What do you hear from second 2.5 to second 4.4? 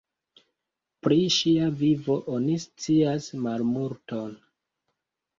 scias malmulton.